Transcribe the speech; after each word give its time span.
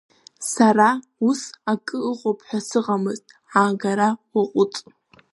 Сара 0.51 0.89
ус 1.27 1.41
акы 1.71 1.97
ыҟоуп 2.11 2.39
ҳәа 2.47 2.59
сыҟамызт, 2.67 3.25
аагара 3.59 4.09
уаҟәыҵ. 4.35 4.73